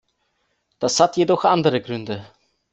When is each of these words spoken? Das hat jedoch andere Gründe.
Das 0.79 0.99
hat 0.99 1.15
jedoch 1.15 1.45
andere 1.45 1.79
Gründe. 1.79 2.25